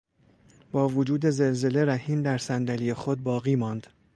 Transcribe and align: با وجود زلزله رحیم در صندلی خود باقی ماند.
با 0.71 0.87
وجود 0.89 1.25
زلزله 1.25 1.85
رحیم 1.85 2.21
در 2.21 2.37
صندلی 2.37 2.93
خود 2.93 3.23
باقی 3.23 3.55
ماند. 3.55 3.87